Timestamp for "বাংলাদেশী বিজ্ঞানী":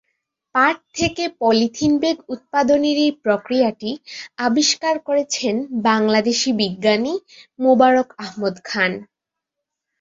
5.87-7.13